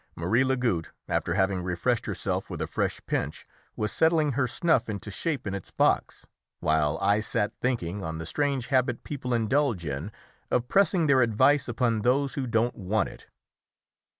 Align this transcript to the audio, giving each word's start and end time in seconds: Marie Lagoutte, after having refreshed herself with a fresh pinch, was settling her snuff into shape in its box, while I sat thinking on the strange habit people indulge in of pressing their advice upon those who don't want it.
Marie 0.15 0.43
Lagoutte, 0.43 0.89
after 1.07 1.35
having 1.35 1.61
refreshed 1.61 2.07
herself 2.07 2.49
with 2.49 2.59
a 2.59 2.65
fresh 2.65 2.99
pinch, 3.05 3.45
was 3.75 3.91
settling 3.91 4.31
her 4.31 4.47
snuff 4.47 4.89
into 4.89 5.11
shape 5.11 5.45
in 5.45 5.53
its 5.53 5.69
box, 5.69 6.25
while 6.59 6.97
I 6.99 7.19
sat 7.19 7.53
thinking 7.61 8.01
on 8.03 8.17
the 8.17 8.25
strange 8.25 8.69
habit 8.69 9.03
people 9.03 9.31
indulge 9.31 9.85
in 9.85 10.11
of 10.49 10.67
pressing 10.67 11.05
their 11.05 11.21
advice 11.21 11.67
upon 11.67 12.01
those 12.01 12.33
who 12.33 12.47
don't 12.47 12.73
want 12.75 13.09
it. 13.09 13.27